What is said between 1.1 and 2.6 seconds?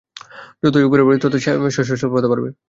ততই শ্বাসস্বল্পতা বাড়বে।